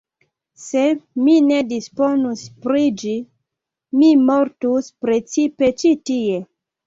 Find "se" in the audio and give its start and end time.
0.59-0.79